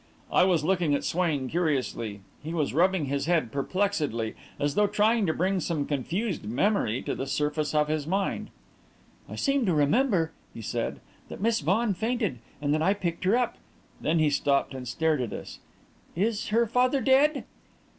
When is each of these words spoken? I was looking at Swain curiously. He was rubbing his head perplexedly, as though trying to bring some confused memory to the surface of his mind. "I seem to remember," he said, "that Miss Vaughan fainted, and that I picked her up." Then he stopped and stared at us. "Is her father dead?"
I 0.31 0.45
was 0.45 0.63
looking 0.63 0.95
at 0.95 1.03
Swain 1.03 1.47
curiously. 1.47 2.21
He 2.41 2.55
was 2.55 2.73
rubbing 2.73 3.05
his 3.05 3.27
head 3.27 3.51
perplexedly, 3.51 4.33
as 4.59 4.73
though 4.73 4.87
trying 4.87 5.27
to 5.27 5.31
bring 5.33 5.59
some 5.59 5.85
confused 5.85 6.43
memory 6.43 7.03
to 7.03 7.13
the 7.13 7.27
surface 7.27 7.75
of 7.75 7.87
his 7.87 8.07
mind. 8.07 8.49
"I 9.29 9.35
seem 9.35 9.63
to 9.67 9.75
remember," 9.75 10.31
he 10.55 10.61
said, 10.63 11.01
"that 11.29 11.39
Miss 11.39 11.59
Vaughan 11.59 11.93
fainted, 11.93 12.39
and 12.59 12.73
that 12.73 12.81
I 12.81 12.95
picked 12.95 13.25
her 13.25 13.37
up." 13.37 13.57
Then 14.01 14.17
he 14.17 14.31
stopped 14.31 14.73
and 14.73 14.87
stared 14.87 15.21
at 15.21 15.33
us. 15.33 15.59
"Is 16.15 16.47
her 16.47 16.65
father 16.65 16.99
dead?" 16.99 17.43